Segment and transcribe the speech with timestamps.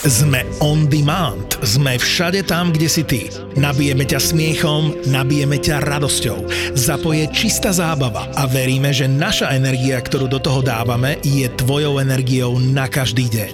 [0.00, 1.60] Sme on demand.
[1.60, 3.28] Sme všade tam, kde si ty.
[3.52, 6.72] Nabijeme ťa smiechom, nabijeme ťa radosťou.
[6.72, 12.56] Zapoje čistá zábava a veríme, že naša energia, ktorú do toho dávame, je tvojou energiou
[12.56, 13.52] na každý deň.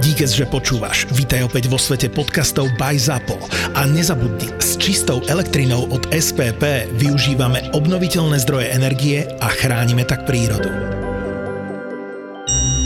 [0.00, 1.04] Díkes, že počúvaš.
[1.12, 3.36] Vítaj opäť vo svete podcastov by ZAPO.
[3.76, 10.93] A nezabudni, s čistou elektrinou od SPP využívame obnoviteľné zdroje energie a chránime tak prírodu.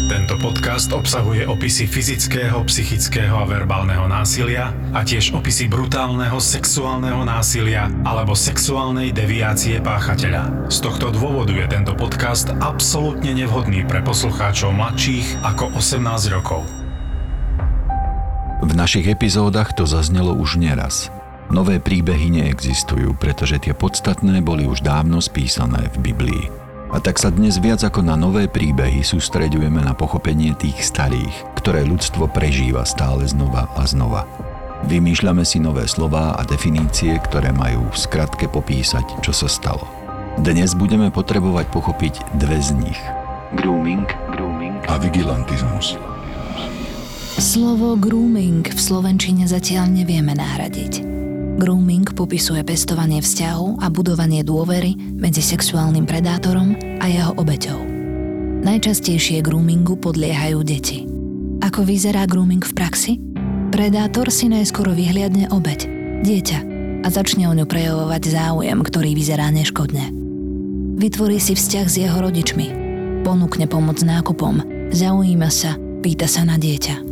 [0.09, 7.93] Tento podcast obsahuje opisy fyzického, psychického a verbálneho násilia a tiež opisy brutálneho sexuálneho násilia
[8.09, 10.73] alebo sexuálnej deviácie páchateľa.
[10.73, 16.01] Z tohto dôvodu je tento podcast absolútne nevhodný pre poslucháčov mladších ako 18
[16.33, 16.65] rokov.
[18.65, 21.13] V našich epizódach to zaznelo už neraz.
[21.53, 26.68] Nové príbehy neexistujú, pretože tie podstatné boli už dávno spísané v Biblii.
[26.89, 31.85] A tak sa dnes viac ako na nové príbehy sústreďujeme na pochopenie tých starých, ktoré
[31.85, 34.25] ľudstvo prežíva stále znova a znova.
[34.89, 39.85] Vymýšľame si nové slová a definície, ktoré majú v skratke popísať, čo sa stalo.
[40.41, 43.01] Dnes budeme potrebovať pochopiť dve z nich.
[43.61, 46.01] Grooming, grooming a vigilantizmus.
[47.37, 51.05] Slovo grooming v slovenčine zatiaľ nevieme nahradiť.
[51.59, 57.83] Grooming popisuje pestovanie vzťahu a budovanie dôvery medzi sexuálnym predátorom a jeho obeťou.
[58.63, 61.03] Najčastejšie groomingu podliehajú deti.
[61.59, 63.13] Ako vyzerá grooming v praxi?
[63.75, 65.91] Predátor si najskôr vyhliadne obeť,
[66.23, 66.59] dieťa,
[67.03, 70.15] a začne o ňu prejavovať záujem, ktorý vyzerá neškodne.
[70.99, 72.67] Vytvorí si vzťah s jeho rodičmi,
[73.27, 74.63] ponúkne pomoc nákupom,
[74.95, 75.75] zaujíma sa,
[76.07, 77.08] pýta sa na dieťa.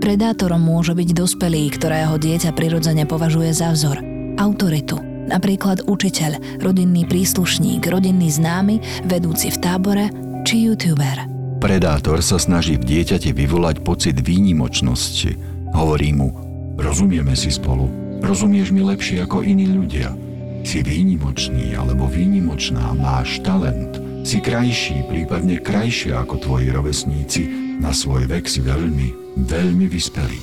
[0.00, 4.00] Predátorom môže byť dospelý, ktorého dieťa prirodzene považuje za vzor,
[4.40, 4.96] autoritu,
[5.28, 10.08] napríklad učiteľ, rodinný príslušník, rodinný známy, vedúci v tábore
[10.48, 11.28] či youtuber.
[11.60, 15.36] Predátor sa snaží v dieťati vyvolať pocit výnimočnosti.
[15.76, 16.32] Hovorí mu,
[16.80, 17.92] rozumieme si spolu,
[18.24, 20.16] rozumieš mi lepšie ako iní ľudia.
[20.64, 27.42] Si výnimočný alebo výnimočná, máš talent, si krajší, prípadne krajšia ako tvoji rovesníci,
[27.84, 30.38] na svoj vek si veľmi, veľmi vyspelý.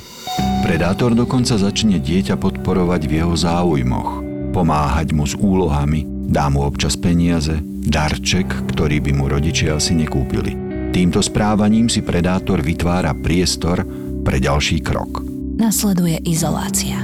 [0.62, 4.22] Predátor dokonca začne dieťa podporovať v jeho záujmoch,
[4.52, 10.54] pomáhať mu s úlohami, dá mu občas peniaze, darček, ktorý by mu rodičia asi nekúpili.
[10.92, 13.84] Týmto správaním si predátor vytvára priestor
[14.24, 15.24] pre ďalší krok.
[15.58, 17.02] Nasleduje izolácia.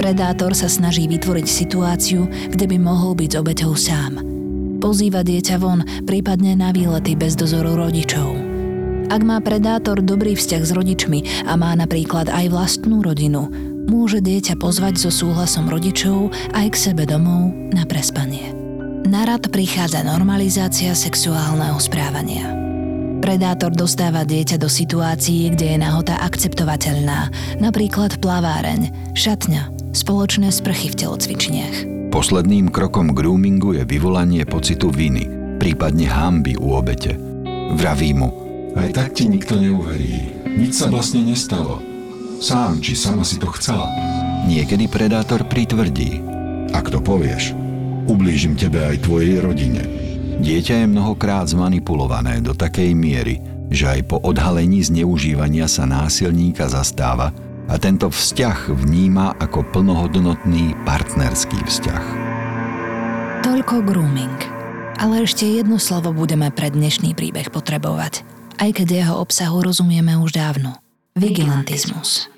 [0.00, 4.16] Predátor sa snaží vytvoriť situáciu, kde by mohol byť obeťou sám.
[4.80, 8.39] Pozýva dieťa von, prípadne na výlety bez dozoru rodičov.
[9.10, 13.50] Ak má predátor dobrý vzťah s rodičmi a má napríklad aj vlastnú rodinu,
[13.90, 18.54] môže dieťa pozvať so súhlasom rodičov aj k sebe domov na prespanie.
[19.10, 22.54] Na rad prichádza normalizácia sexuálneho správania.
[23.18, 30.98] Predátor dostáva dieťa do situácií, kde je nahota akceptovateľná, napríklad plaváreň, šatňa, spoločné sprchy v
[31.04, 31.76] telocvičniach.
[32.14, 35.26] Posledným krokom groomingu je vyvolanie pocitu viny,
[35.58, 37.18] prípadne hamby u obete.
[37.74, 38.39] Vraví mu,
[38.76, 40.34] aj tak ti nikto neuverí.
[40.46, 41.82] Nič sa vlastne nestalo.
[42.40, 43.86] Sám či sama si to chcela.
[44.48, 46.22] Niekedy predátor pritvrdí.
[46.72, 47.52] Ak to povieš,
[48.08, 49.82] ublížim tebe aj tvojej rodine.
[50.40, 57.36] Dieťa je mnohokrát zmanipulované do takej miery, že aj po odhalení zneužívania sa násilníka zastáva
[57.68, 62.04] a tento vzťah vníma ako plnohodnotný partnerský vzťah.
[63.44, 64.38] Toľko grooming.
[65.00, 68.24] Ale ešte jedno slovo budeme pre dnešný príbeh potrebovať–
[68.60, 70.76] aj keď jeho obsahu rozumieme už dávno.
[71.16, 72.28] Vigilantizmus.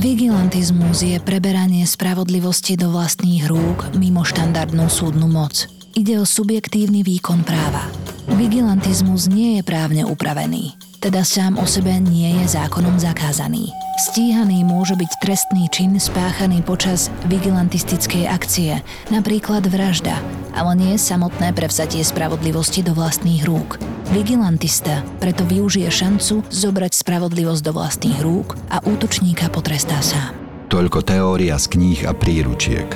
[0.00, 5.68] Vigilantizmus je preberanie spravodlivosti do vlastných rúk mimo štandardnú súdnu moc.
[5.92, 7.86] Ide o subjektívny výkon práva.
[8.34, 13.74] Vigilantizmus nie je právne upravený teda sám o sebe nie je zákonom zakázaný.
[13.98, 18.78] Stíhaný môže byť trestný čin spáchaný počas vigilantistickej akcie,
[19.10, 20.14] napríklad vražda,
[20.54, 23.82] ale nie samotné prevzatie spravodlivosti do vlastných rúk.
[24.14, 30.38] Vigilantista preto využije šancu zobrať spravodlivosť do vlastných rúk a útočníka potrestá sám.
[30.70, 32.86] Toľko teória z kníh a príručiek.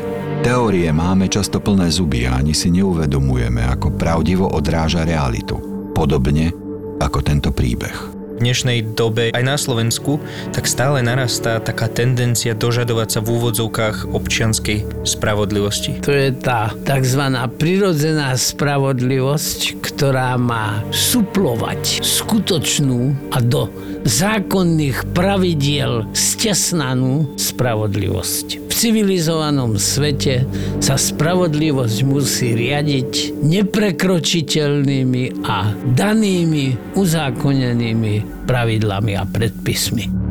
[0.47, 5.59] Teórie máme často plné zuby a ani si neuvedomujeme, ako pravdivo odráža realitu.
[5.93, 6.66] Podobne
[7.01, 10.21] ako tento príbeh v dnešnej dobe aj na Slovensku,
[10.53, 16.05] tak stále narastá taká tendencia dožadovať sa v úvodzovkách občianskej spravodlivosti.
[16.05, 17.33] To je tá tzv.
[17.57, 23.73] prirodzená spravodlivosť, ktorá má suplovať skutočnú a do
[24.05, 30.45] zákonných pravidiel stesnanú spravodlivosť civilizovanom svete
[30.85, 40.26] sa spravodlivosť musí riadiť neprekročiteľnými a danými uzákonenými pravidlami a predpismi.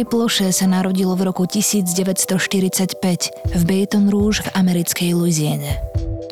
[0.00, 5.76] Gary Ploše sa narodil v roku 1945 v Baton Rouge v americkej Louisiane.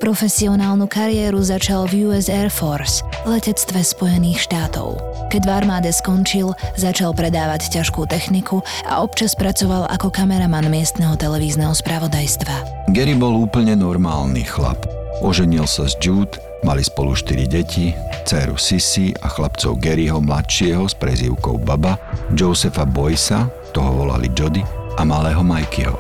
[0.01, 4.97] Profesionálnu kariéru začal v US Air Force, letectve Spojených štátov.
[5.29, 11.77] Keď v armáde skončil, začal predávať ťažkú techniku a občas pracoval ako kameraman miestneho televízneho
[11.77, 12.89] spravodajstva.
[12.97, 14.81] Gary bol úplne normálny chlap.
[15.21, 17.93] Oženil sa s Jude, mali spolu 4 deti,
[18.25, 22.01] dceru Sissy a chlapcov Garyho mladšieho s prezývkou Baba,
[22.33, 24.65] Josepha Boysa, toho volali Jody,
[24.99, 25.97] a malého Mikeyho.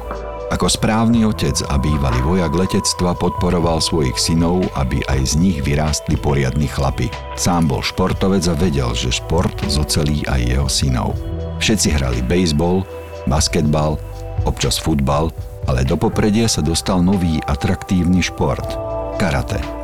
[0.48, 6.16] Ako správny otec a bývalý vojak letectva podporoval svojich synov, aby aj z nich vyrástli
[6.16, 7.12] poriadni chlapi.
[7.36, 11.12] Sám bol športovec a vedel, že šport zocelí aj jeho synov.
[11.60, 12.82] Všetci hrali baseball,
[13.28, 14.00] basketbal,
[14.48, 15.28] občas futbal,
[15.68, 18.64] ale do popredia sa dostal nový atraktívny šport–
[19.20, 19.60] karate–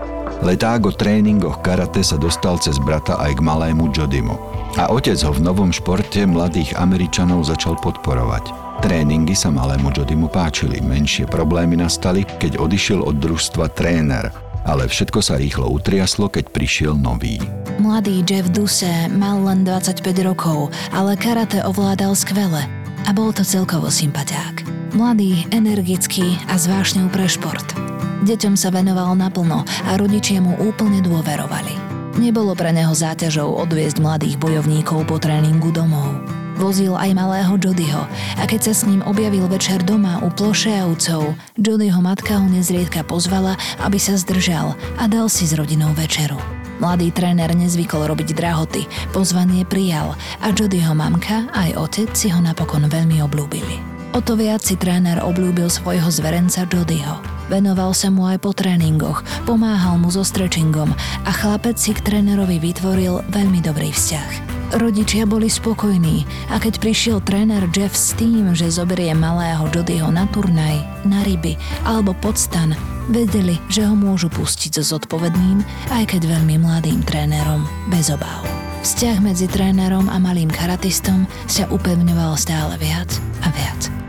[0.44, 4.53] Leták o tréningoch karate sa dostal cez brata aj k malému Jodymu.
[4.74, 8.50] A otec ho v novom športe mladých Američanov začal podporovať.
[8.82, 14.34] Tréningy sa malému Jodymu páčili, menšie problémy nastali, keď odišiel od družstva tréner,
[14.66, 17.38] ale všetko sa rýchlo utriaslo, keď prišiel nový.
[17.78, 22.66] Mladý Jeff Duse mal len 25 rokov, ale karate ovládal skvele
[23.06, 24.66] a bol to celkovo sympatiák.
[24.98, 27.78] Mladý, energický a zvášňou pre šport.
[28.26, 31.93] Deťom sa venoval naplno a rodičia mu úplne dôverovali.
[32.14, 36.22] Nebolo pre neho záťažou odviezť mladých bojovníkov po tréningu domov.
[36.54, 38.06] Vozil aj malého Jodyho
[38.38, 43.58] a keď sa s ním objavil večer doma u plošeavcov, Jodyho matka ho nezriedka pozvala,
[43.82, 46.38] aby sa zdržal a dal si s rodinou večeru.
[46.78, 52.86] Mladý tréner nezvykol robiť drahoty, pozvanie prijal a Jodyho mamka aj otec si ho napokon
[52.86, 53.82] veľmi oblúbili.
[54.14, 57.33] O to viac si tréner obľúbil svojho zverenca Jodyho.
[57.52, 60.92] Venoval sa mu aj po tréningoch, pomáhal mu so stretchingom
[61.24, 64.54] a chlapec si k trénerovi vytvoril veľmi dobrý vzťah.
[64.74, 70.26] Rodičia boli spokojní a keď prišiel tréner Jeff s tým, že zoberie malého Jodyho na
[70.32, 71.54] turnaj, na ryby
[71.86, 72.74] alebo podstan,
[73.06, 75.62] vedeli, že ho môžu pustiť so zodpovedným,
[75.94, 77.62] aj keď veľmi mladým trénerom,
[77.92, 78.42] bez obáv.
[78.82, 83.08] Vzťah medzi trénerom a malým karatistom sa upevňoval stále viac
[83.44, 84.03] a viac.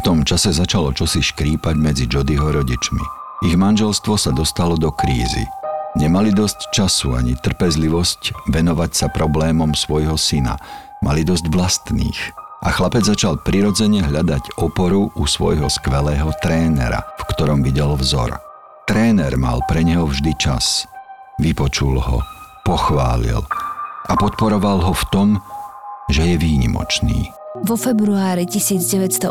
[0.00, 3.04] V tom čase začalo čosi škrípať medzi Jodyho rodičmi.
[3.44, 5.44] Ich manželstvo sa dostalo do krízy.
[5.92, 10.56] Nemali dosť času ani trpezlivosť venovať sa problémom svojho syna.
[11.04, 12.16] Mali dosť vlastných.
[12.64, 18.40] A chlapec začal prirodzene hľadať oporu u svojho skvelého trénera, v ktorom videl vzor.
[18.88, 20.88] Tréner mal pre neho vždy čas.
[21.36, 22.24] Vypočul ho,
[22.64, 23.44] pochválil
[24.08, 25.28] a podporoval ho v tom,
[26.08, 27.36] že je výnimočný.
[27.50, 29.26] Vo februári 1983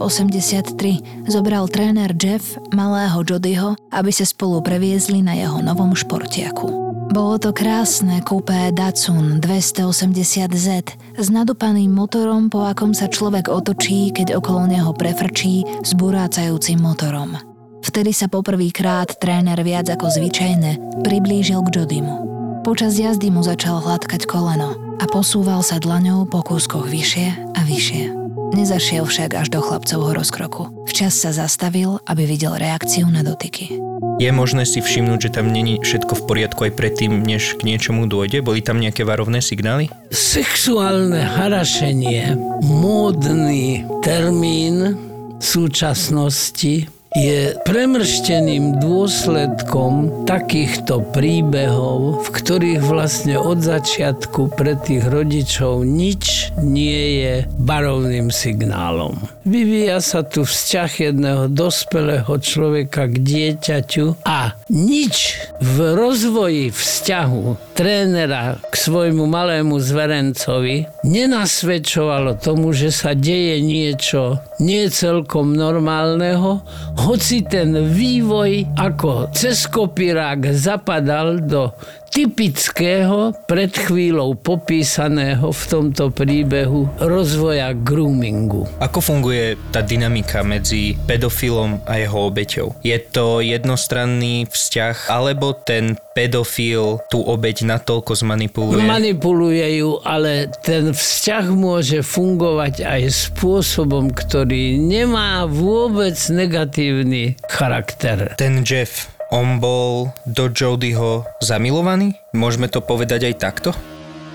[1.31, 6.68] zobral tréner Jeff malého Jodyho, aby sa spolu previezli na jeho novom športiaku.
[7.16, 10.69] Bolo to krásne kupé Datsun 280Z
[11.16, 17.39] s nadupaným motorom, po akom sa človek otočí, keď okolo neho prefrčí s burácajúcim motorom.
[17.88, 22.27] Vtedy sa poprvýkrát tréner viac ako zvyčajne priblížil k Jodymu.
[22.67, 28.18] Počas jazdy mu začal hladkať koleno a posúval sa dlaňou po kúskoch vyššie a vyššie.
[28.50, 30.74] Nezašiel však až do chlapcovho rozkroku.
[30.89, 33.77] Včas sa zastavil, aby videl reakciu na dotyky.
[34.20, 38.03] Je možné si všimnúť, že tam není všetko v poriadku aj predtým, než k niečomu
[38.10, 38.44] dôjde?
[38.44, 39.88] Boli tam nejaké varovné signály?
[40.12, 45.00] Sexuálne harašenie, módny termín
[45.39, 56.54] súčasnosti je premršteným dôsledkom takýchto príbehov, v ktorých vlastne od začiatku pre tých rodičov nič
[56.62, 59.18] nie je barovným signálom.
[59.42, 68.62] Vyvíja sa tu vzťah jedného dospelého človeka k dieťaťu a nič v rozvoji vzťahu trénera
[68.70, 76.62] k svojmu malému zverencovi nenasvedčovalo tomu, že sa deje niečo nie celkom normálneho,
[77.00, 81.72] hoci ten vývoj ako cez kopírák zapadal do
[82.10, 88.66] typického, pred chvíľou popísaného v tomto príbehu rozvoja groomingu.
[88.82, 92.68] Ako funguje tá dynamika medzi pedofilom a jeho obeťou?
[92.82, 98.84] Je to jednostranný vzťah, alebo ten pedofil tú obeť natoľko zmanipuluje?
[98.84, 108.36] Manipuluje ju, ale ten vzťah môže fungovať aj spôsobom, ktorý nemá vôbec negatívny charakter.
[108.36, 112.17] Ten Jeff on bol do Jodyho zamilovaný?
[112.33, 113.69] Môžeme to povedať aj takto?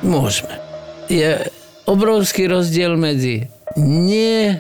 [0.07, 0.59] Môžeme.
[1.11, 1.39] Je
[1.85, 4.59] obrovský rozdiel medzi nie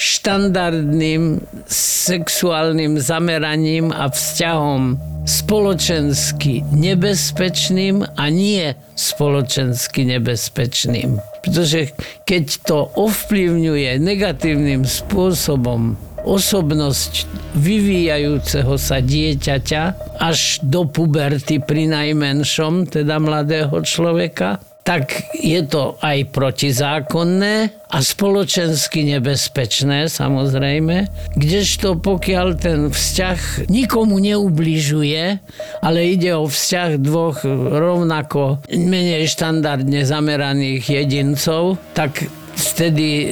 [0.00, 4.96] štandardným sexuálnym zameraním a vzťahom
[5.28, 11.20] spoločensky nebezpečným a nie spoločensky nebezpečným.
[11.44, 11.92] Pretože
[12.24, 19.82] keď to ovplyvňuje negatívnym spôsobom osobnosť vyvíjajúceho sa dieťaťa
[20.20, 29.06] až do puberty pri najmenšom, teda mladého človeka, tak je to aj protizákonné a spoločensky
[29.06, 31.06] nebezpečné, samozrejme.
[31.36, 35.38] Kdežto pokiaľ ten vzťah nikomu neubližuje,
[35.84, 42.26] ale ide o vzťah dvoch rovnako menej štandardne zameraných jedincov, tak
[42.60, 43.26] vtedy e,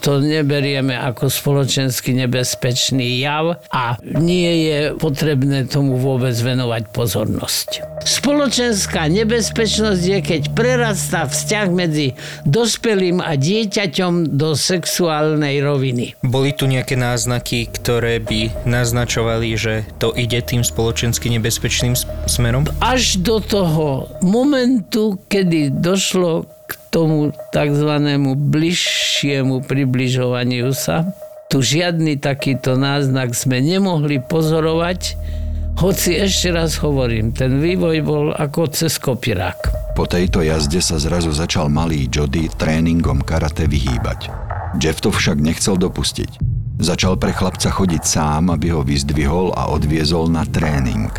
[0.00, 7.68] to neberieme ako spoločensky nebezpečný jav a nie je potrebné tomu vôbec venovať pozornosť.
[8.00, 12.16] Spoločenská nebezpečnosť je, keď prerastá vzťah medzi
[12.48, 16.16] dospelým a dieťaťom do sexuálnej roviny.
[16.24, 21.92] Boli tu nejaké náznaky, ktoré by naznačovali, že to ide tým spoločensky nebezpečným
[22.24, 22.64] smerom?
[22.80, 27.90] Až do toho momentu, kedy došlo k tomu tzv.
[28.38, 31.10] bližšiemu približovaniu sa.
[31.50, 35.18] Tu žiadny takýto náznak sme nemohli pozorovať,
[35.82, 39.58] hoci ešte raz hovorím, ten vývoj bol ako cez kopirák.
[39.98, 44.30] Po tejto jazde sa zrazu začal malý Jody tréningom karate vyhýbať.
[44.78, 46.38] Jeff to však nechcel dopustiť.
[46.78, 51.10] Začal pre chlapca chodiť sám, aby ho vyzdvihol a odviezol na tréning.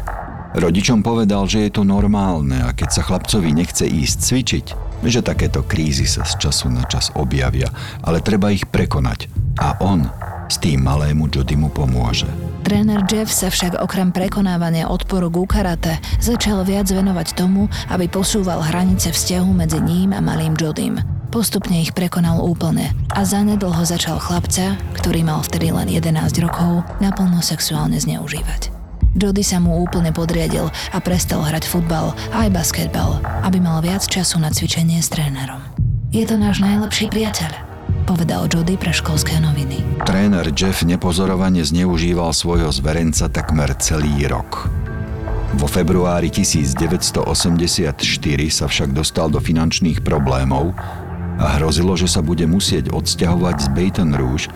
[0.52, 4.66] Rodičom povedal, že je to normálne a keď sa chlapcovi nechce ísť cvičiť,
[5.08, 7.72] že takéto krízy sa z času na čas objavia,
[8.04, 9.32] ale treba ich prekonať.
[9.64, 10.12] A on
[10.52, 12.28] s tým malému Jodymu pomôže.
[12.68, 18.60] Tréner Jeff sa však okrem prekonávania odporu ku karate začal viac venovať tomu, aby posúval
[18.60, 21.00] hranice vzťahu medzi ním a malým Jodym.
[21.32, 26.12] Postupne ich prekonal úplne a zanedlho začal chlapca, ktorý mal vtedy len 11
[26.44, 28.81] rokov, naplno sexuálne zneužívať.
[29.12, 34.08] Jody sa mu úplne podriadil a prestal hrať futbal a aj basketbal, aby mal viac
[34.08, 35.60] času na cvičenie s trénerom.
[36.16, 37.52] Je to náš najlepší priateľ,
[38.08, 39.84] povedal Jody pre školské noviny.
[40.08, 44.72] Tréner Jeff nepozorovane zneužíval svojho zverenca takmer celý rok.
[45.60, 47.28] Vo februári 1984
[48.48, 50.72] sa však dostal do finančných problémov
[51.36, 54.48] a hrozilo, že sa bude musieť odsťahovať z Baton Rouge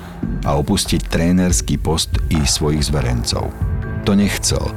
[0.48, 3.75] a opustiť trénerský post i svojich zverencov
[4.06, 4.70] to nechcel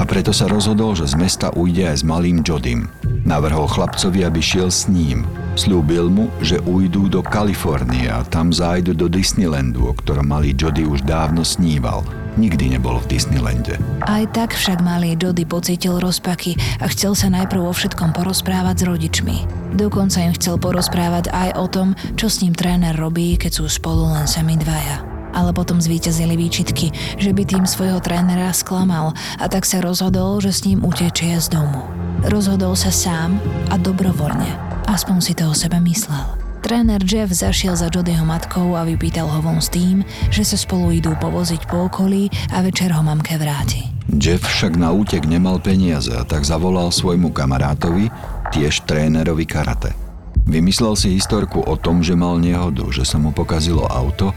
[0.00, 2.88] a preto sa rozhodol, že z mesta ujde aj s malým Jodym.
[3.22, 5.22] Navrhol chlapcovi, aby šiel s ním.
[5.54, 10.88] Sľúbil mu, že ujdú do Kalifornie a tam zájdu do Disneylandu, o ktorom malý Jody
[10.88, 12.02] už dávno sníval.
[12.34, 13.76] Nikdy nebol v Disneylande.
[14.08, 18.84] Aj tak však malý Jody pocítil rozpaky a chcel sa najprv o všetkom porozprávať s
[18.88, 19.36] rodičmi.
[19.76, 24.08] Dokonca im chcel porozprávať aj o tom, čo s ním tréner robí, keď sú spolu
[24.16, 29.64] len sami dvaja ale potom zvíťazili výčitky, že by tým svojho trénera sklamal a tak
[29.64, 31.84] sa rozhodol, že s ním utečie z domu.
[32.28, 33.40] Rozhodol sa sám
[33.72, 34.48] a dobrovoľne.
[34.86, 36.42] Aspoň si to o sebe myslel.
[36.62, 40.94] Tréner Jeff zašiel za Jodyho matkou a vypýtal ho von s tým, že sa spolu
[40.94, 43.90] idú povoziť po okolí a večer ho mamke vráti.
[44.06, 48.14] Jeff však na útek nemal peniaze a tak zavolal svojmu kamarátovi,
[48.54, 50.01] tiež trénerovi karate.
[50.42, 54.34] Vymyslel si historku o tom, že mal nehodu, že sa mu pokazilo auto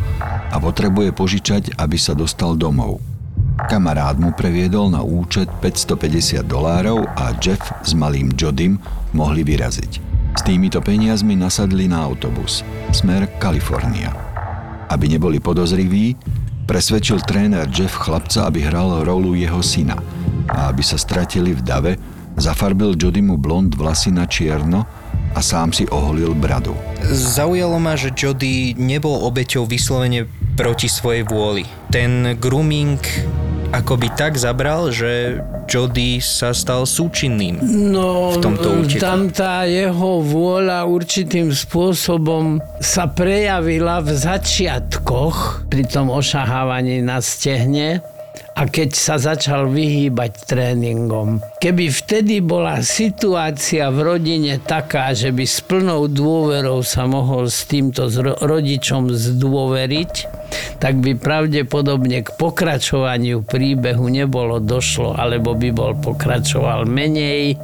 [0.51, 3.01] a potrebuje požičať, aby sa dostal domov.
[3.55, 8.77] Kamarát mu previedol na účet 550 dolárov a Jeff s malým Jodym
[9.15, 9.91] mohli vyraziť.
[10.35, 12.61] S týmito peniazmi nasadli na autobus.
[12.91, 14.11] Smer Kalifornia.
[14.91, 16.19] Aby neboli podozriví,
[16.67, 19.95] presvedčil tréner Jeff chlapca, aby hral rolu jeho syna.
[20.51, 21.93] A aby sa stratili v dave,
[22.35, 24.83] zafarbil Jodymu blond vlasy na čierno
[25.35, 26.71] a sám si oholil bradu.
[27.11, 31.67] Zaujalo ma, že Jody nebol obeťou vyslovene proti svojej vôli.
[31.91, 32.97] Ten grooming
[33.75, 37.59] akoby tak zabral, že Jody sa stal súčinným
[37.91, 39.01] no, v tomto úteku.
[39.01, 47.99] tam tá jeho vôľa určitým spôsobom sa prejavila v začiatkoch pri tom ošahávaní na stehne
[48.55, 51.43] a keď sa začal vyhýbať tréningom.
[51.59, 57.67] Keby vtedy bola situácia v rodine taká, že by s plnou dôverou sa mohol s
[57.67, 58.07] týmto
[58.43, 60.13] rodičom zdôveriť,
[60.79, 67.57] tak by pravdepodobne k pokračovaniu príbehu nebolo došlo, alebo by bol pokračoval menej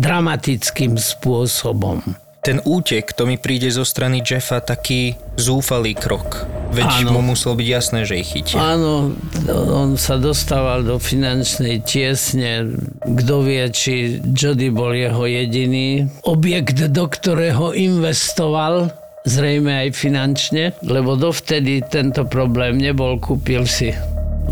[0.00, 2.23] dramatickým spôsobom.
[2.44, 6.44] Ten útek, to mi príde zo strany Jeffa taký zúfalý krok.
[6.76, 7.16] Veď áno.
[7.16, 8.60] mu muselo byť jasné, že ich chytia.
[8.60, 9.16] Áno,
[9.48, 12.68] on sa dostával do finančnej tiesne.
[13.00, 18.92] Kto vie, či Jody bol jeho jediný objekt, do ktorého investoval
[19.24, 23.88] zrejme aj finančne, lebo dovtedy tento problém nebol, kúpil si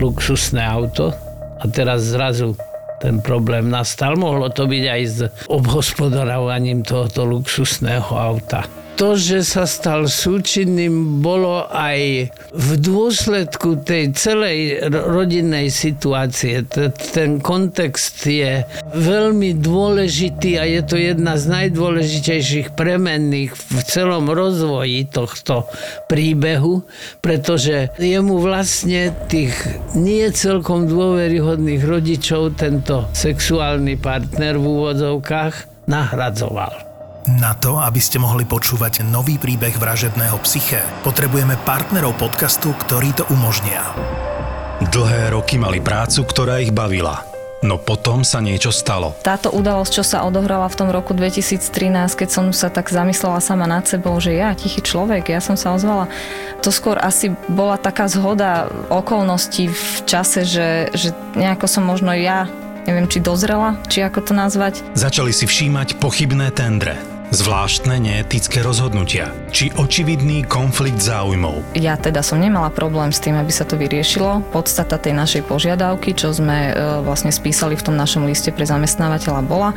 [0.01, 1.13] luxusné auto
[1.61, 2.57] a teraz zrazu
[3.03, 4.15] ten problém nastal.
[4.15, 5.19] Mohlo to byť aj s
[5.51, 8.82] obhospodarovaním tohoto luxusného auta.
[9.03, 16.63] To, že sa stal súčinným, bolo aj v dôsledku tej celej rodinnej situácie.
[17.11, 18.63] Ten kontext je
[18.95, 25.67] veľmi dôležitý a je to jedna z najdôležitejších premenných v celom rozvoji tohto
[26.07, 26.87] príbehu,
[27.19, 29.59] pretože jemu vlastne tých
[29.99, 36.92] nie celkom dôveryhodných rodičov tento sexuálny partner v úvodzovkách nahradzoval.
[37.31, 43.23] Na to, aby ste mohli počúvať nový príbeh vražedného psyché, potrebujeme partnerov podcastu, ktorí to
[43.31, 43.95] umožnia.
[44.91, 47.23] Dlhé roky mali prácu, ktorá ich bavila.
[47.63, 49.15] No potom sa niečo stalo.
[49.23, 53.71] Táto udalosť, čo sa odohrala v tom roku 2013, keď som sa tak zamyslela sama
[53.71, 56.11] nad sebou, že ja, tichý človek, ja som sa ozvala,
[56.59, 62.51] to skôr asi bola taká zhoda okolností v čase, že, že nejako som možno ja
[62.87, 64.83] neviem, či dozrela, či ako to nazvať.
[64.95, 71.65] Začali si všímať pochybné tendre zvláštne neetické rozhodnutia či očividný konflikt záujmov.
[71.73, 74.45] Ja teda som nemala problém s tým, aby sa to vyriešilo.
[74.53, 79.41] Podstata tej našej požiadavky, čo sme e, vlastne spísali v tom našom liste pre zamestnávateľa
[79.49, 79.73] bola,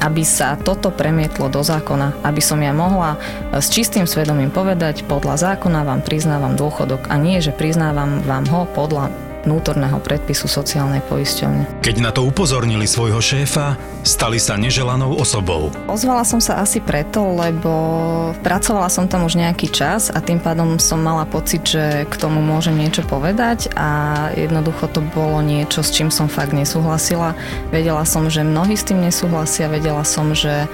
[0.00, 3.20] aby sa toto premietlo do zákona, aby som ja mohla
[3.52, 8.48] e, s čistým svedomím povedať, podľa zákona vám priznávam dôchodok a nie, že priznávam vám
[8.48, 9.12] ho podľa
[9.46, 11.80] vnútorného predpisu sociálnej poisťovne.
[11.80, 15.70] Keď na to upozornili svojho šéfa, stali sa neželanou osobou.
[15.86, 17.72] Ozvala som sa asi preto, lebo
[18.42, 22.42] pracovala som tam už nejaký čas a tým pádom som mala pocit, že k tomu
[22.42, 23.88] môže niečo povedať a
[24.34, 27.38] jednoducho to bolo niečo, s čím som fakt nesúhlasila.
[27.70, 30.66] Vedela som, že mnohí s tým nesúhlasia, vedela som, že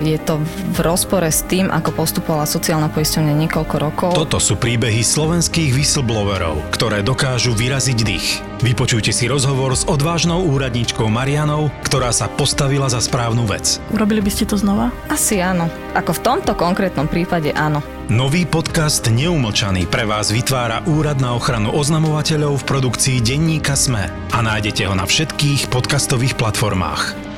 [0.00, 0.40] je to
[0.74, 4.10] v rozpore s tým, ako postupovala sociálna poisťovňa niekoľko rokov.
[4.16, 8.40] Toto sú príbehy slovenských whistleblowerov, ktoré dokážu vyraziť dých.
[8.64, 13.80] Vypočujte si rozhovor s odvážnou úradničkou Marianou, ktorá sa postavila za správnu vec.
[13.92, 14.92] Urobili by ste to znova?
[15.08, 15.68] Asi áno.
[15.96, 17.84] Ako v tomto konkrétnom prípade áno.
[18.10, 24.38] Nový podcast Neumlčaný pre vás vytvára Úrad na ochranu oznamovateľov v produkcii denníka SME a
[24.42, 27.29] nájdete ho na všetkých podcastových platformách.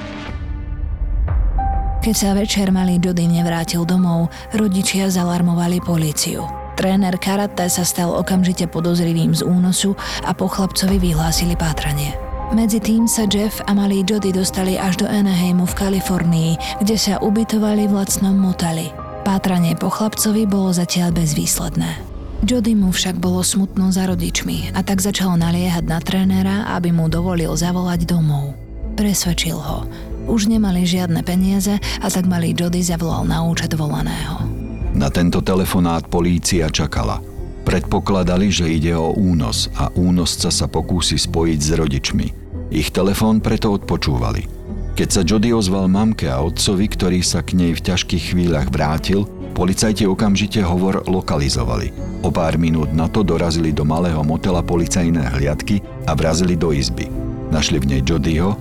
[2.02, 6.50] Keď sa večer malý Jody nevrátil domov, rodičia zalarmovali políciu.
[6.74, 9.94] Tréner karate sa stal okamžite podozrivým z únosu
[10.26, 12.10] a po chlapcovi vyhlásili pátranie.
[12.50, 17.22] Medzi tým sa Jeff a malý Jody dostali až do Anaheimu v Kalifornii, kde sa
[17.22, 18.90] ubytovali v lacnom moteli.
[19.22, 22.02] Pátranie po chlapcovi bolo zatiaľ bezvýsledné.
[22.42, 27.06] Jody mu však bolo smutno za rodičmi a tak začal naliehať na trénera, aby mu
[27.06, 28.58] dovolil zavolať domov.
[28.98, 29.86] Presvedčil ho,
[30.26, 34.44] už nemali žiadne peniaze a tak malý Jody zavolal na účet volaného.
[34.92, 37.24] Na tento telefonát polícia čakala.
[37.62, 42.26] Predpokladali, že ide o únos a únosca sa pokúsi spojiť s rodičmi.
[42.74, 44.44] Ich telefón preto odpočúvali.
[44.92, 49.24] Keď sa Jody ozval mamke a otcovi, ktorý sa k nej v ťažkých chvíľach vrátil,
[49.56, 51.92] policajti okamžite hovor lokalizovali.
[52.20, 57.08] O pár minút na to dorazili do malého motela policajné hliadky a vrazili do izby.
[57.48, 58.56] Našli v nej Jodyho,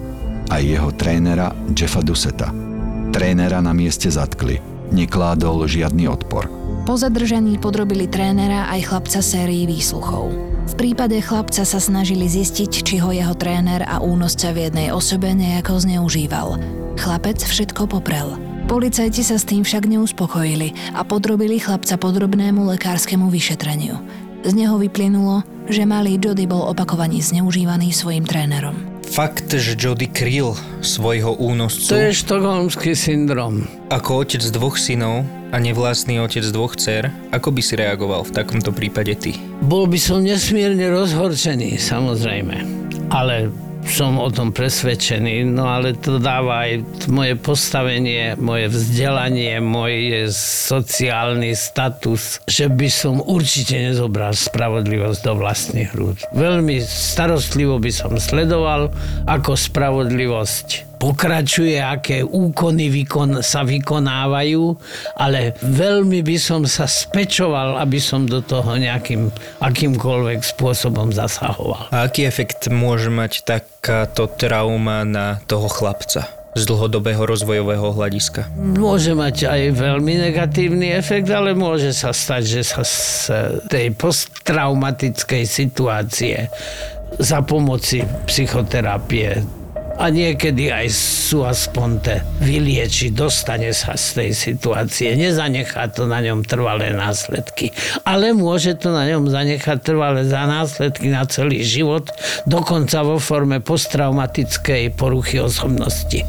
[0.49, 2.49] aj jeho trénera Jeffa Duseta.
[3.11, 4.63] Trénera na mieste zatkli.
[4.91, 6.47] Nekládol žiadny odpor.
[6.87, 10.33] Po zadržaní podrobili trénera aj chlapca sérii výsluchov.
[10.71, 15.31] V prípade chlapca sa snažili zistiť, či ho jeho tréner a únosca v jednej osobe
[15.35, 16.57] nejako zneužíval.
[16.97, 18.35] Chlapec všetko poprel.
[18.65, 23.99] Policajti sa s tým však neuspokojili a podrobili chlapca podrobnému lekárskemu vyšetreniu.
[24.41, 28.90] Z neho vyplynulo, že malý Jody bol opakovane zneužívaný svojim trénerom.
[29.11, 31.91] Fakt, že Jody kryl svojho únoscu...
[31.91, 33.67] To je štokholmský syndrom.
[33.91, 38.71] Ako otec dvoch synov a nevlastný otec dvoch dcer, ako by si reagoval v takomto
[38.71, 39.35] prípade ty?
[39.67, 42.55] Bol by som nesmierne rozhorčený, samozrejme.
[43.11, 43.51] Ale
[43.87, 51.55] som o tom presvedčený, no ale to dáva aj moje postavenie, moje vzdelanie, môj sociálny
[51.55, 56.17] status, že by som určite nezobral spravodlivosť do vlastných rúd.
[56.35, 58.91] Veľmi starostlivo by som sledoval,
[59.25, 64.77] ako spravodlivosť pokračuje, aké úkony vykon, sa vykonávajú,
[65.17, 71.89] ale veľmi by som sa spečoval, aby som do toho nejakým akýmkoľvek spôsobom zasahoval.
[71.89, 76.29] A aký efekt môže mať takáto trauma na toho chlapca?
[76.51, 78.51] z dlhodobého rozvojového hľadiska?
[78.59, 83.31] Môže mať aj veľmi negatívny efekt, ale môže sa stať, že sa z
[83.71, 86.51] tej posttraumatickej situácie
[87.23, 89.60] za pomoci psychoterapie
[90.01, 95.13] a niekedy aj sú aspoň vylieči, dostane sa z tej situácie.
[95.13, 97.69] Nezanechá to na ňom trvalé následky.
[98.01, 102.09] Ale môže to na ňom zanechať trvalé za následky na celý život,
[102.49, 106.25] dokonca vo forme posttraumatickej poruchy osobnosti.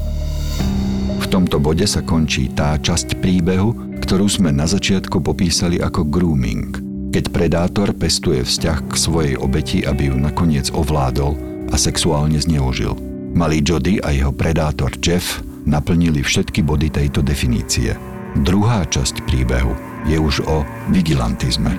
[1.16, 6.76] V tomto bode sa končí tá časť príbehu, ktorú sme na začiatku popísali ako grooming,
[7.08, 11.40] keď predátor pestuje vzťah k svojej obeti, aby ju nakoniec ovládol
[11.72, 13.12] a sexuálne zneužil.
[13.32, 17.96] Malý Jody a jeho predátor Jeff naplnili všetky body tejto definície.
[18.36, 19.72] Druhá časť príbehu
[20.04, 20.60] je už o
[20.92, 21.72] vigilantizme.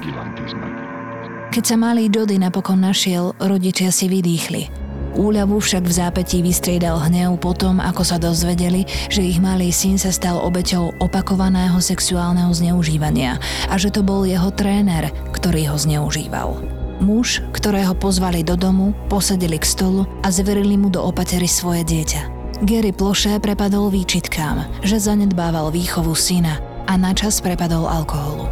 [1.54, 4.66] Keď sa malý Jody napokon našiel, rodičia si vydýchli.
[5.14, 10.10] Úľavu však v zápätí vystriedal hnev potom, ako sa dozvedeli, že ich malý syn sa
[10.10, 13.38] stal obeťou opakovaného sexuálneho zneužívania
[13.70, 16.83] a že to bol jeho tréner, ktorý ho zneužíval.
[17.04, 22.22] Muž, ktorého pozvali do domu, posadili k stolu a zverili mu do opatery svoje dieťa.
[22.64, 28.48] Gary Ploše prepadol výčitkám, že zanedbával výchovu syna a načas prepadol alkoholu.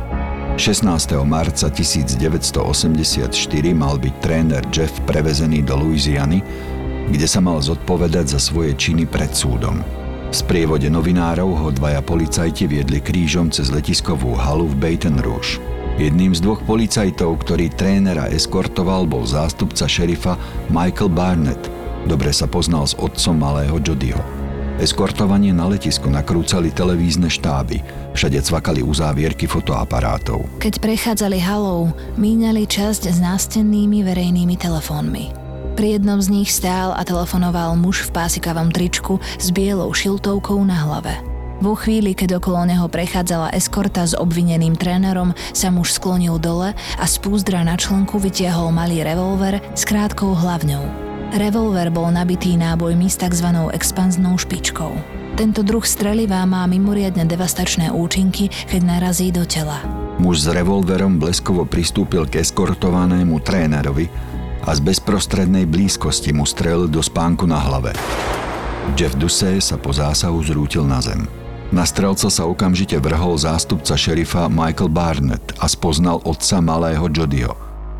[0.60, 0.84] 16.
[1.24, 3.32] marca 1984
[3.72, 6.44] mal byť tréner Jeff prevezený do Louisiany,
[7.08, 9.80] kde sa mal zodpovedať za svoje činy pred súdom.
[10.32, 15.60] V sprievode novinárov ho dvaja policajti viedli krížom cez letiskovú halu v Baton Rouge.
[16.00, 20.40] Jedným z dvoch policajtov, ktorý trénera eskortoval, bol zástupca šerifa
[20.72, 21.64] Michael Barnett.
[22.08, 24.22] Dobre sa poznal s otcom malého Jodyho.
[24.82, 27.86] Eskortovanie na letisku nakrúcali televízne štáby.
[28.18, 30.50] Všade cvakali uzávierky fotoaparátov.
[30.58, 35.38] Keď prechádzali halou, míňali časť s nástennými verejnými telefónmi.
[35.78, 40.82] Pri jednom z nich stál a telefonoval muž v pásikavom tričku s bielou šiltovkou na
[40.82, 41.31] hlave.
[41.62, 47.06] Vo chvíli, keď okolo neho prechádzala eskorta s obvineným trénerom, sa muž sklonil dole a
[47.06, 50.82] z púzdra na člnku vytiahol malý revolver s krátkou hlavňou.
[51.38, 53.46] Revolver bol nabitý nábojmi s tzv.
[53.78, 54.90] expanznou špičkou.
[55.38, 59.86] Tento druh streliva má mimoriadne devastačné účinky, keď narazí do tela.
[60.18, 64.10] Muž s revolverom bleskovo pristúpil k eskortovanému trénerovi
[64.66, 67.94] a z bezprostrednej blízkosti mu strel do spánku na hlave.
[68.98, 71.41] Jeff Dussé sa po zásahu zrútil na zem.
[71.72, 77.56] Na strelca sa okamžite vrhol zástupca šerifa Michael Barnett a spoznal otca malého Jodyho.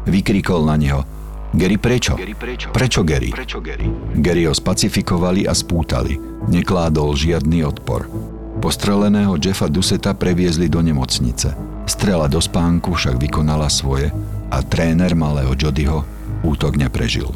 [0.06, 1.02] Vykrikol na neho–
[1.52, 2.16] Gary prečo?
[2.16, 2.72] Gary prečo?
[2.72, 3.28] Prečo Gary?
[3.28, 3.84] Prečo Gary?
[4.16, 6.16] Gary ho spacifikovali a spútali.
[6.48, 8.08] Nekládol žiadny odpor.
[8.64, 11.52] Postreleného Jeffa Duseta previezli do nemocnice.
[11.84, 14.16] Strela do spánku však vykonala svoje
[14.48, 16.08] a tréner malého Jodyho
[16.48, 17.28] útok neprežil.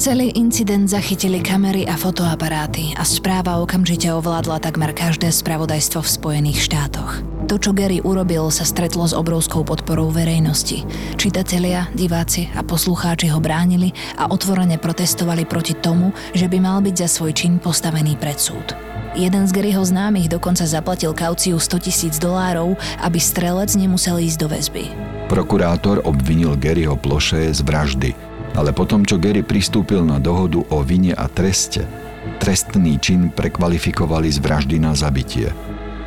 [0.00, 6.64] Celý incident zachytili kamery a fotoaparáty a správa okamžite ovládla takmer každé spravodajstvo v Spojených
[6.64, 7.20] štátoch.
[7.44, 10.88] To, čo Gary urobil, sa stretlo s obrovskou podporou verejnosti.
[11.20, 16.94] Čitatelia, diváci a poslucháči ho bránili a otvorene protestovali proti tomu, že by mal byť
[16.96, 18.72] za svoj čin postavený pred súd.
[19.12, 24.48] Jeden z Garyho známych dokonca zaplatil kauciu 100 tisíc dolárov, aby strelec nemusel ísť do
[24.48, 24.84] väzby.
[25.28, 31.16] Prokurátor obvinil Garyho ploše z vraždy, ale potom, čo Gary pristúpil na dohodu o vine
[31.16, 31.88] a treste,
[32.38, 35.50] trestný čin prekvalifikovali z vraždy na zabitie.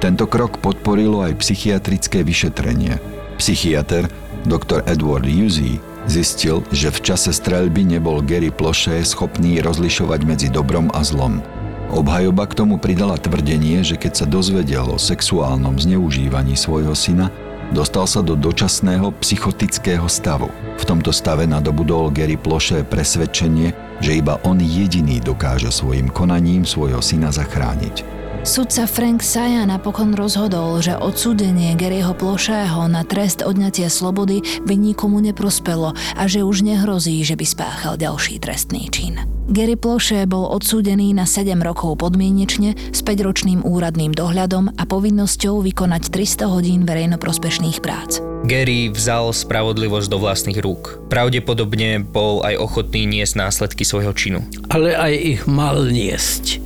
[0.03, 2.99] Tento krok podporilo aj psychiatrické vyšetrenie.
[3.39, 4.07] Psychiatr
[4.45, 4.85] dr.
[4.85, 11.01] Edward Husey zistil, že v čase streľby nebol Gary Ploše schopný rozlišovať medzi dobrom a
[11.01, 11.41] zlom.
[11.89, 17.29] Obhajoba k tomu pridala tvrdenie, že keď sa dozvedel o sexuálnom zneužívaní svojho syna,
[17.73, 20.53] Dostal sa do dočasného psychotického stavu.
[20.77, 23.73] V tomto stave nadobudol Gary Ploše presvedčenie,
[24.03, 28.05] že iba on jediný dokáže svojim konaním svojho syna zachrániť.
[28.45, 35.17] Sudca Frank Saja napokon rozhodol, že odsúdenie Garyho Plošého na trest odňatia slobody by nikomu
[35.17, 39.34] neprospelo a že už nehrozí, že by spáchal ďalší trestný čin.
[39.45, 46.09] Gary Ploše bol odsúdený na 7 rokov podmienečne s 5-ročným úradným dohľadom a povinnosťou vykonať
[46.09, 48.25] 300 hodín verejnoprospešných prác.
[48.49, 50.97] Gary vzal spravodlivosť do vlastných rúk.
[51.13, 54.39] Pravdepodobne bol aj ochotný niesť následky svojho činu.
[54.73, 56.57] Ale aj ich mal niesť.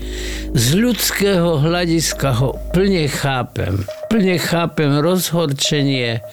[0.56, 3.84] Z ľudského hľadiska ho plne chápem.
[4.08, 6.24] Plne chápem rozhorčenie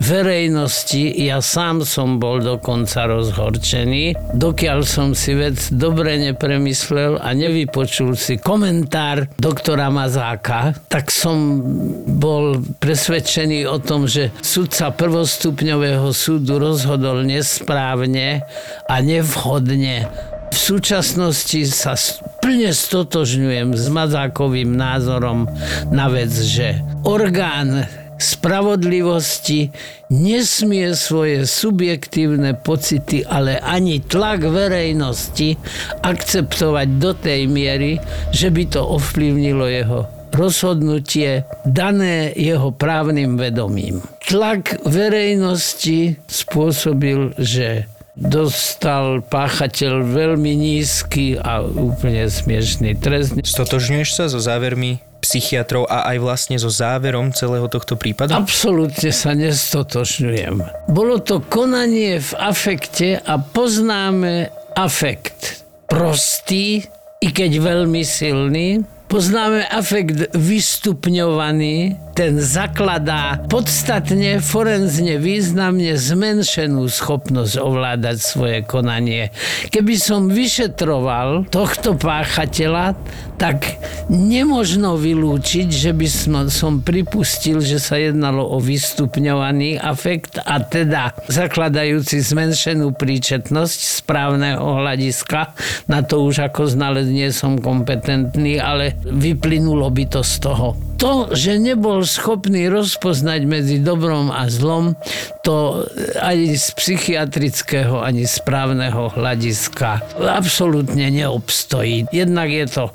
[0.00, 8.16] verejnosti, ja sám som bol dokonca rozhorčený, dokiaľ som si vec dobre nepremyslel a nevypočul
[8.16, 11.60] si komentár doktora Mazáka, tak som
[12.08, 18.40] bol presvedčený o tom, že sudca prvostupňového súdu rozhodol nesprávne
[18.88, 20.08] a nevhodne.
[20.50, 21.94] V súčasnosti sa
[22.42, 25.46] plne stotožňujem s Mazákovým názorom
[25.94, 27.86] na vec, že orgán
[28.20, 29.72] spravodlivosti
[30.12, 35.56] nesmie svoje subjektívne pocity, ale ani tlak verejnosti
[36.04, 37.98] akceptovať do tej miery,
[38.30, 43.98] že by to ovplyvnilo jeho rozhodnutie dané jeho právnym vedomím.
[44.30, 53.34] Tlak verejnosti spôsobil, že dostal páchateľ veľmi nízky a úplne smiešný trest.
[53.42, 58.34] Stotožňuješ sa so závermi psychiatrov a aj vlastne so záverom celého tohto prípadu?
[58.34, 60.90] Absolútne sa nestotožňujem.
[60.90, 66.82] Bolo to konanie v afekte a poznáme afekt prostý,
[67.22, 78.16] i keď veľmi silný, Poznáme afekt vystupňovaný, ten zakladá podstatne, forenzne, významne zmenšenú schopnosť ovládať
[78.22, 79.34] svoje konanie.
[79.74, 82.94] Keby som vyšetroval tohto páchateľa,
[83.34, 90.60] tak nemožno vylúčiť, že by som, som pripustil, že sa jednalo o vystupňovaný afekt a
[90.60, 95.56] teda zakladajúci zmenšenú príčetnosť správneho hľadiska.
[95.88, 100.76] Na to už ako znalec nie som kompetentný, ale vyplynulo by to z toho.
[101.00, 104.92] To, že nebol schopný rozpoznať medzi dobrom a zlom,
[105.40, 105.88] to
[106.20, 112.12] ani z psychiatrického, ani z právneho hľadiska absolútne neobstojí.
[112.12, 112.92] Jednak je to e,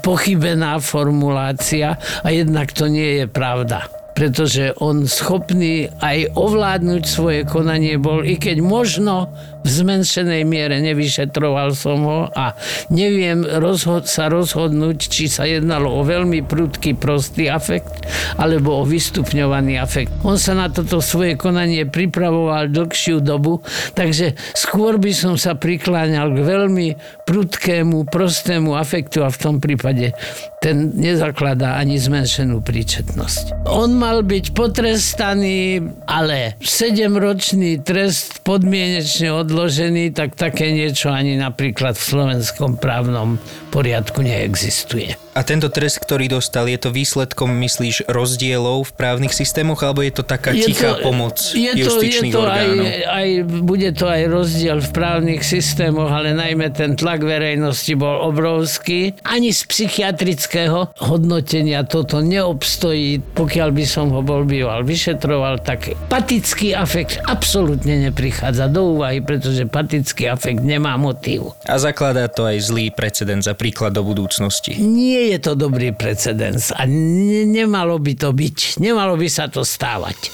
[0.00, 8.02] pochybená formulácia a jednak to nie je pravda pretože on schopný aj ovládnuť svoje konanie
[8.02, 9.30] bol, i keď možno
[9.68, 12.56] v zmenšenej miere nevyšetroval som ho a
[12.88, 18.08] neviem rozhod- sa rozhodnúť, či sa jednalo o veľmi prudký, prostý afekt
[18.40, 20.08] alebo o vystupňovaný afekt.
[20.24, 23.60] On sa na toto svoje konanie pripravoval dlhšiu dobu,
[23.92, 26.88] takže skôr by som sa prikláňal k veľmi
[27.28, 30.16] prudkému, prostému afektu a v tom prípade
[30.58, 33.68] ten nezakladá ani zmenšenú príčetnosť.
[33.70, 35.78] On mal byť potrestaný,
[36.08, 44.24] ale 7-ročný trest podmienečne od odložený, tak také niečo ani napríklad v slovenskom právnom poriadku
[44.24, 45.14] neexistuje.
[45.38, 50.10] A tento trest, ktorý dostal, je to výsledkom, myslíš, rozdielov v právnych systémoch, alebo je
[50.10, 52.82] to taká je tichá to, pomoc je to, justičných je to orgánov?
[52.82, 53.28] Aj, aj,
[53.62, 59.14] bude to aj rozdiel v právnych systémoch, ale najmä ten tlak verejnosti bol obrovský.
[59.22, 63.22] Ani z psychiatrického hodnotenia toto neobstojí.
[63.38, 69.70] Pokiaľ by som ho bol býval vyšetroval, tak patický afekt absolútne neprichádza do úvahy, pretože
[69.70, 71.54] patický afekt nemá motív.
[71.68, 74.78] A zakladá to aj zlý precedens za príklad do budúcnosti.
[74.78, 78.78] Nie je to dobrý precedens a ne- nemalo by to byť.
[78.78, 80.30] Nemalo by sa to stávať.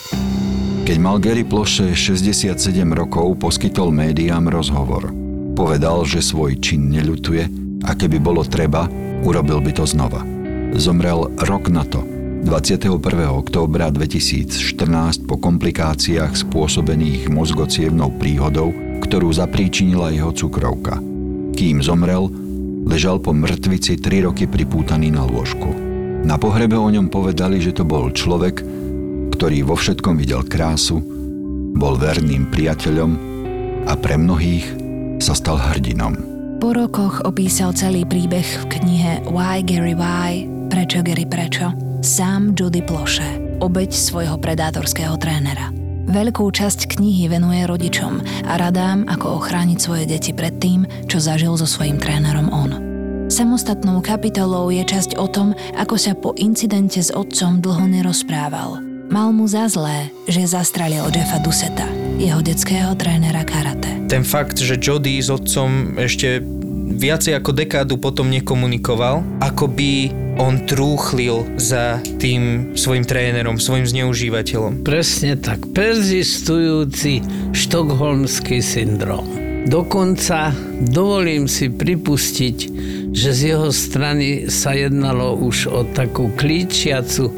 [0.84, 2.60] Keď mal Gary Ploše 67
[2.92, 5.08] rokov, poskytol médiám rozhovor.
[5.56, 7.42] Povedal, že svoj čin neľutuje
[7.88, 8.84] a keby bolo treba,
[9.24, 10.20] urobil by to znova.
[10.76, 12.04] Zomrel rok na to,
[12.44, 13.00] 21.
[13.32, 18.68] októbra 2014 po komplikáciách spôsobených mozgocievnou príhodou,
[19.00, 21.00] ktorú zapríčinila jeho cukrovka.
[21.56, 22.28] Kým zomrel,
[22.85, 25.66] ležal po mŕtvici 3 roky pripútaný na lôžku.
[26.25, 28.64] Na pohrebe o ňom povedali, že to bol človek,
[29.37, 31.01] ktorý vo všetkom videl krásu,
[31.75, 33.11] bol verným priateľom
[33.85, 34.66] a pre mnohých
[35.20, 36.16] sa stal hrdinom.
[36.62, 42.81] Po rokoch opísal celý príbeh v knihe Why Gary Why, Prečo Gary Prečo sám Judy
[42.81, 45.84] Ploše, obeď svojho predátorského trénera.
[46.14, 51.59] Veľkú časť knihy venuje rodičom a radám, ako ochrániť svoje deti pred tým, čo zažil
[51.59, 52.70] so svojím trénerom on.
[53.27, 58.79] Samostatnou kapitolou je časť o tom, ako sa po incidente s otcom dlho nerozprával.
[59.11, 64.07] Mal mu za zlé, že zastrelil Jeffa Duseta, jeho detského trénera karate.
[64.07, 66.38] Ten fakt, že Jody s otcom ešte
[66.85, 74.83] viacej ako dekádu potom nekomunikoval, ako by on trúchlil za tým svojim trénerom, svojim zneužívateľom.
[74.83, 75.62] Presne tak.
[75.70, 77.23] Persistujúci
[77.55, 79.25] štokholmský syndrom.
[79.64, 80.53] Dokonca
[80.92, 82.57] dovolím si pripustiť,
[83.14, 87.33] že z jeho strany sa jednalo už o takú klíčiacu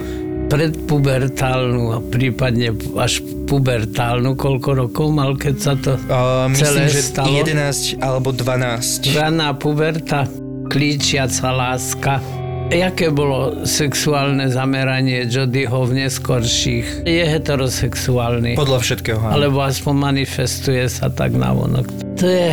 [0.51, 7.03] predpubertálnu a prípadne až pubertálnu, koľko rokov mal, keď sa to uh, myslím, celé že
[7.07, 7.31] stalo?
[7.31, 9.15] 11 alebo 12.
[9.15, 10.27] Raná puberta,
[10.67, 12.19] klíčiaca láska.
[12.67, 17.07] Jaké bolo sexuálne zameranie Jodyho v neskorších?
[17.07, 18.59] Je heterosexuálny.
[18.59, 19.23] Podľa všetkého.
[19.23, 19.39] Áno.
[19.39, 21.87] Alebo aspoň manifestuje sa tak na vonok.
[22.19, 22.51] To je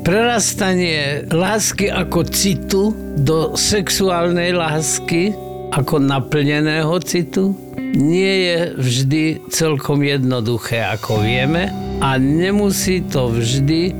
[0.00, 5.36] prerastanie lásky ako citu do sexuálnej lásky
[5.72, 7.56] ako naplneného citu
[7.92, 11.68] nie je vždy celkom jednoduché, ako vieme,
[12.00, 13.94] a nemusí to vždy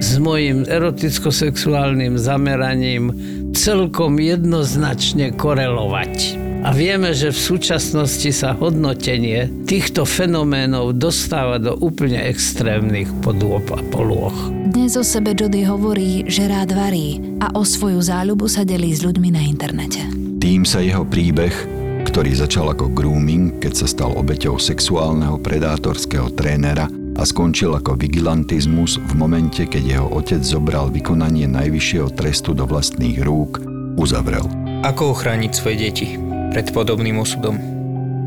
[0.00, 3.14] s mojim eroticko-sexuálnym zameraním
[3.54, 6.42] celkom jednoznačne korelovať.
[6.64, 13.84] A vieme, že v súčasnosti sa hodnotenie týchto fenoménov dostáva do úplne extrémnych podôb a
[13.92, 14.32] polôch.
[14.72, 19.04] Dnes o sebe Jody hovorí, že rád varí a o svoju záľubu sa delí s
[19.04, 20.08] ľuďmi na internete.
[20.40, 21.83] Tým sa jeho príbeh,
[22.14, 26.86] ktorý začal ako grooming, keď sa stal obeťou sexuálneho predátorského trénera
[27.18, 33.18] a skončil ako vigilantizmus v momente, keď jeho otec zobral vykonanie najvyššieho trestu do vlastných
[33.18, 33.58] rúk,
[33.98, 34.46] uzavrel.
[34.86, 36.14] Ako ochrániť svoje deti
[36.54, 37.58] pred podobným osudom?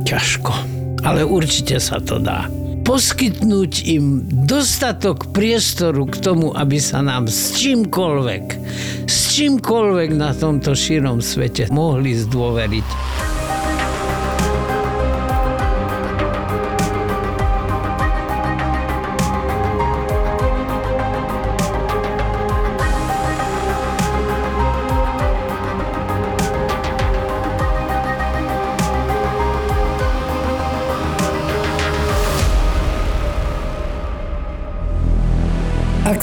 [0.03, 0.51] Ťažko,
[1.07, 2.51] ale určite sa to dá.
[2.83, 8.45] Poskytnúť im dostatok priestoru k tomu, aby sa nám s čímkoľvek,
[9.07, 13.15] s čímkoľvek na tomto širom svete mohli zdôveriť.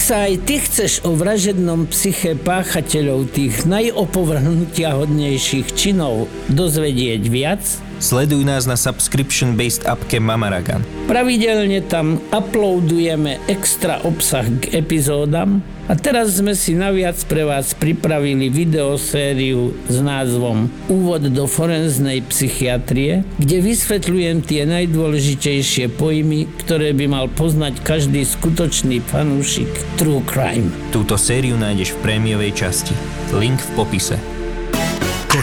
[0.04, 7.64] Sa aj ty chceš o vražednom psyche páchateľov tých najopovrhnutia hodnejších činov dozvedieť viac,
[8.04, 10.84] Sleduj nás na subscription-based appke Mamaragan.
[11.08, 18.48] pravidelne tam uploadujeme extra obsah k epizódam a teraz sme si naviac pre vás pripravili
[18.48, 27.26] videosériu s názvom Úvod do forenznej psychiatrie, kde vysvetľujem tie najdôležitejšie pojmy, ktoré by mal
[27.28, 29.68] poznať každý skutočný fanúšik
[30.00, 30.72] True Crime.
[30.88, 32.96] Túto sériu nájdeš v prémiovej časti.
[33.36, 34.33] Link v popise.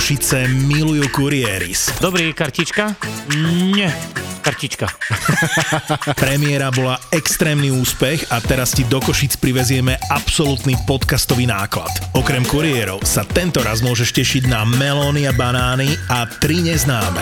[0.01, 1.93] Košice milujú kurieris.
[2.01, 2.97] Dobrý, kartička?
[3.37, 3.93] Nie,
[4.41, 4.89] kartička.
[6.25, 11.93] Premiéra bola extrémny úspech a teraz ti do Košic privezieme absolútny podcastový náklad.
[12.17, 17.21] Okrem kuriérov sa tento raz môžeš tešiť na melóny a banány a tri neznáme.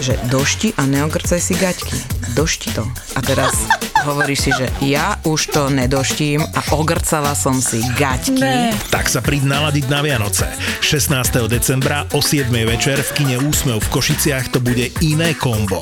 [0.00, 2.00] že došti a neogrcaj si gaťky.
[2.32, 2.88] Došti to.
[2.88, 3.68] A teraz
[4.04, 8.76] hovoríš si, že ja už to nedoštím a ogrcala som si gaťky.
[8.92, 10.44] Tak sa príď naladiť na Vianoce.
[10.84, 11.48] 16.
[11.48, 12.52] decembra o 7.
[12.68, 15.80] večer v kine Úsmev v Košiciach to bude iné kombo.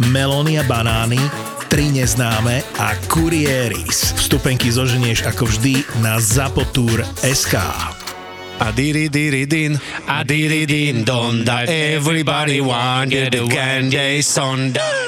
[0.00, 1.20] Melóny a banány,
[1.68, 4.16] tri neznáme a kurieris.
[4.16, 7.54] Vstupenky zoženieš ako vždy na zapotur.sk.
[8.58, 9.78] A diri diri din,
[10.10, 15.07] a diri din don that everybody want you to candy sonda.